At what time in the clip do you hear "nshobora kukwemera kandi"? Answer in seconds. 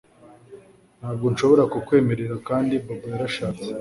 1.33-2.73